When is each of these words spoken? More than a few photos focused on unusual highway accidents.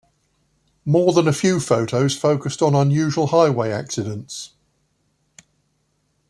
More 0.83 1.13
than 1.13 1.27
a 1.27 1.31
few 1.31 1.59
photos 1.59 2.17
focused 2.17 2.63
on 2.63 2.73
unusual 2.73 3.27
highway 3.27 3.69
accidents. 3.69 4.53